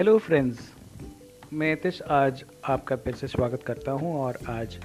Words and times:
Hello 0.00 0.18
friends 0.18 0.58
मैं 1.52 1.72
यतिश 1.72 2.02
आज 2.02 2.44
आपका 2.64 2.96
फिर 2.96 3.14
से 3.14 3.26
स्वागत 3.28 3.62
करता 3.62 3.92
हूँ 3.92 4.14
और 4.20 4.38
आज 4.48 4.78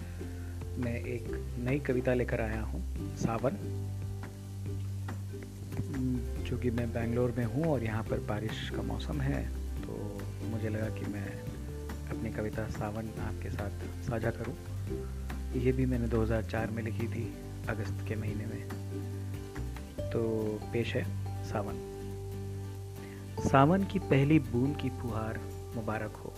मैं 0.78 0.96
एक 1.06 1.28
नई 1.60 1.80
कविता 1.80 2.14
लेकर 2.14 2.42
आया 2.42 2.62
हूँ, 2.62 2.82
सावन 3.16 3.56
चूँकि 6.50 6.72
मैं 6.72 6.94
बेंगलोर 6.94 7.34
में 7.38 7.46
हूँ 7.46 7.66
और 7.66 7.84
यहाँ 7.84 8.04
पर 8.04 8.20
बारिश 8.20 8.70
का 8.70 8.82
मौसम 8.82 9.22
है 9.22 9.42
तो 9.82 10.22
मुझे 10.50 10.70
लगा 10.70 10.90
कि 11.00 11.06
मैं 11.06 11.26
अपनी 12.10 12.32
कविता 12.32 12.68
सावन 12.68 13.10
आपके 13.22 13.50
साथ 13.50 13.88
साझा 14.10 14.32
करूँ। 14.32 14.56
ये 15.62 15.72
भी 15.72 15.86
मैंने 15.86 16.08
2004 16.08 16.72
में 16.72 16.84
लिखी 16.84 17.08
थी, 17.08 17.34
अगस्त 17.70 18.08
के 18.08 18.16
महीने 18.16 18.46
में। 18.46 20.12
तो 20.12 20.22
पेश 20.74 20.96
है 20.96 21.06
सावन। 21.44 21.95
सावन 23.40 23.84
की 23.84 24.00
पहली 24.00 24.40
बूंद 24.40 24.78
की 24.78 24.90
फुहार 24.90 25.40
मुबारक 25.76 26.12
हो। 26.12 26.34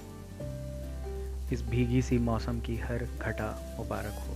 इस 1.54 1.62
भीगी 1.62 2.02
सी 2.02 2.18
मौसम 2.18 2.60
की 2.60 2.78
हर 2.78 3.08
घटा 3.22 3.76
मुबारक 3.80 4.14
हो। 4.14 4.36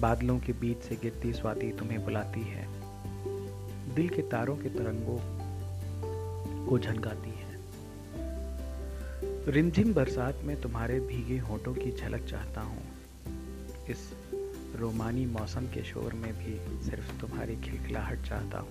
बादलों 0.00 0.38
के 0.38 0.52
बीच 0.52 0.78
से 0.78 0.96
गिरती 0.96 1.32
स्वाति 1.32 1.72
तुम्हें 1.78 2.04
बुलाती 2.04 2.40
है। 2.40 2.68
दिल 3.94 4.08
के 4.08 4.22
तारों 4.22 4.56
के 4.56 4.68
तरंगों 4.68 5.18
को 6.66 6.78
झनकाती 6.78 7.30
है। 7.30 7.58
रिमझिम 9.52 9.94
बरसात 9.94 10.36
में 10.44 10.60
तुम्हारे 10.60 11.00
भीगे 11.00 11.38
होठों 11.38 11.74
की 11.74 11.92
झलक 11.92 12.24
चाहता 12.24 12.60
हूँ। 12.60 12.82
इस 13.88 14.12
रोमानी 14.76 15.26
मौसम 15.26 15.66
के 15.66 15.84
शोर 15.84 16.12
में 16.12 16.32
भी 16.32 16.84
सिर्फ़ 16.90 17.20
तुम्हारी 17.20 17.56
खिलखिलाहट 17.56 18.22
चाहता 18.22 18.58
हूँ। 18.58 18.70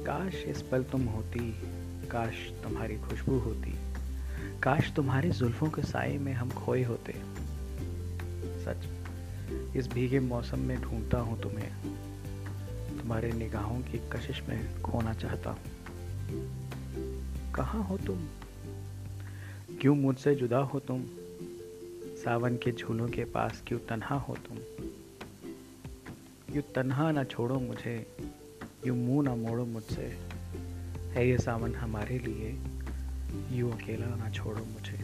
काश 0.00 0.34
इस 0.34 0.62
पल 0.62 0.82
तुम 0.82 1.02
होती, 1.02 1.52
काश 2.08 2.34
तुम्हारी 2.62 2.96
खुशबू 2.96 3.38
होती, 3.38 3.74
काश 4.62 4.92
तुम्हारी 4.92 5.30
जुल्फों 5.30 5.70
के 5.70 5.82
साए 5.82 6.18
में 6.18 6.32
हम 6.32 6.50
खोए 6.50 6.82
होते। 6.82 7.12
सच, 8.64 8.88
इस 9.76 9.88
भीगे 9.94 10.20
मौसम 10.20 10.58
में 10.58 10.80
ढूंढता 10.80 11.18
हूँ 11.18 11.40
तुम्हें, 11.40 11.72
तुम्हारे 13.00 13.32
निगाहों 13.32 13.80
की 13.80 14.10
कशिश 14.12 14.42
में 14.48 14.82
खोना 14.82 15.14
चाहता 15.14 15.50
हूँ। 15.50 15.60
कहाँ 17.54 17.82
हो 17.82 17.98
तुम? 17.98 18.26
क्यों 19.80 19.96
मुझसे 19.96 20.34
जुदा 20.34 20.58
हो 20.58 20.80
तुम? 20.80 21.04
सावन 22.24 22.56
के 22.56 22.72
झूलों 22.72 23.08
के 23.08 23.24
पास 23.24 23.62
क्यों 23.66 23.78
तन्हा 23.78 24.16
हो 24.16 24.34
तुम? 24.34 24.58
यूँ 26.56 26.62
तन्हा 26.74 27.12
ना 27.12 27.24
छोड़ो 27.24 27.60
मुझे 27.60 28.16
यूँ 28.86 28.96
मुँह 28.96 29.24
ना 29.24 29.34
मोड़ो 29.34 29.66
मुझसे। 29.66 30.18
है 31.12 31.28
ये 31.28 31.38
सावन 31.38 31.74
हमारे 31.74 32.18
लिए। 32.18 32.58
यू 33.58 33.70
अकेला 33.70 34.06
ना 34.06 34.30
छोड़ो 34.30 34.64
मुझे। 34.64 34.98